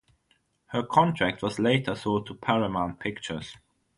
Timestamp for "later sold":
1.59-2.25